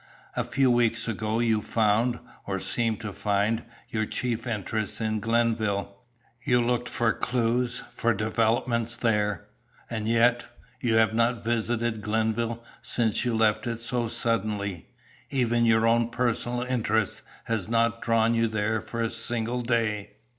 [0.35, 2.17] A few weeks ago you found,
[2.47, 5.95] or seemed to find, your chief interest in Glenville;
[6.41, 9.45] you looked for clues, for developments, there;
[9.91, 10.45] and yet,
[10.79, 14.87] you have not visited Glenville since you left it so suddenly.
[15.29, 20.13] Even your own personal interest has not drawn you there for a single day."